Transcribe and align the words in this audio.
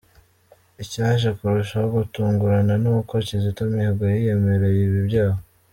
Icyaje 0.83 1.27
kurushaho 1.37 1.87
gutungurana, 1.97 2.73
ni 2.83 2.89
uko 2.95 3.13
Kizito 3.27 3.61
Mihigo 3.71 4.03
yiyemereye 4.13 4.79
ibi 4.89 5.01
byaha. 5.09 5.41